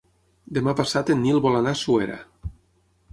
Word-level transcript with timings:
Demà 0.57 0.73
passat 0.79 1.11
en 1.15 1.21
Nil 1.25 1.37
vol 1.43 1.57
anar 1.59 1.73
a 1.77 1.79
Suera. 1.83 2.17